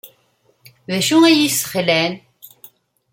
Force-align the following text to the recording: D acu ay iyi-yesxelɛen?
D 0.89 0.89
acu 0.97 1.17
ay 1.23 1.33
iyi-yesxelɛen? 1.35 2.13